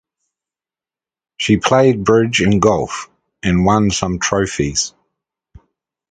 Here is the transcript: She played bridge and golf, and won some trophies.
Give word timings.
She 1.37 1.57
played 1.57 2.03
bridge 2.03 2.41
and 2.41 2.59
golf, 2.59 3.07
and 3.43 3.65
won 3.65 3.91
some 3.91 4.17
trophies. 4.17 4.95